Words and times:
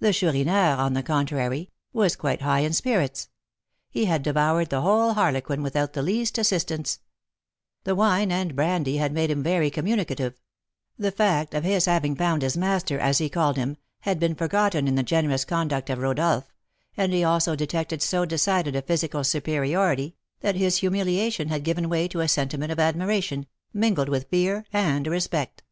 The 0.00 0.12
Chourineur, 0.12 0.74
on 0.80 0.94
the 0.94 1.02
contrary, 1.04 1.70
was 1.92 2.16
quite 2.16 2.40
in 2.40 2.44
high 2.44 2.68
spirits; 2.70 3.28
he 3.88 4.06
had 4.06 4.24
devoured 4.24 4.68
the 4.68 4.80
whole 4.80 5.14
harlequin 5.14 5.62
without 5.62 5.92
the 5.92 6.02
least 6.02 6.38
assistance; 6.38 6.98
the 7.84 7.94
wine 7.94 8.32
and 8.32 8.56
brandy 8.56 8.96
had 8.96 9.12
made 9.12 9.30
him 9.30 9.44
very 9.44 9.70
communicative; 9.70 10.34
the 10.98 11.12
fact 11.12 11.54
of 11.54 11.62
his 11.62 11.84
having 11.84 12.16
found 12.16 12.42
his 12.42 12.56
master, 12.56 12.98
as 12.98 13.18
he 13.18 13.28
called 13.28 13.56
him, 13.56 13.76
had 14.00 14.18
been 14.18 14.34
forgotten 14.34 14.88
in 14.88 14.96
the 14.96 15.04
generous 15.04 15.44
conduct 15.44 15.88
of 15.88 15.98
Rodolph; 16.00 16.52
and 16.96 17.12
he 17.12 17.22
also 17.22 17.54
detected 17.54 18.02
so 18.02 18.24
decided 18.24 18.74
a 18.74 18.82
physical 18.82 19.22
superiority, 19.22 20.16
that 20.40 20.56
his 20.56 20.78
humiliation 20.78 21.46
had 21.46 21.62
given 21.62 21.88
way 21.88 22.08
to 22.08 22.18
a 22.18 22.26
sentiment 22.26 22.72
of 22.72 22.80
admiration, 22.80 23.46
mingled 23.72 24.08
with 24.08 24.28
fear 24.30 24.64
and 24.72 25.06
respect. 25.06 25.62